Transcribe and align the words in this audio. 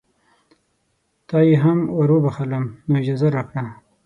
تا 1.27 1.37
یې 1.47 1.55
هم 1.63 1.79
وروبخښلم 1.97 2.65
نو 2.89 2.93
اجازه 3.01 3.27
راکړه. 3.35 3.63